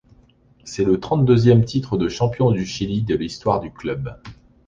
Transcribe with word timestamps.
C'est 0.63 0.83
le 0.83 0.99
trente-deuxième 0.99 1.63
titre 1.63 1.95
de 1.95 2.09
champion 2.09 2.49
du 2.49 2.65
Chili 2.65 3.03
de 3.03 3.13
l'histoire 3.13 3.59
du 3.59 3.71
club. 3.71 4.17